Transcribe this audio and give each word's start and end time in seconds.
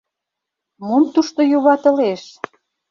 «Мом 0.87 1.03
тушто 1.13 1.39
юватылеш? 1.57 2.23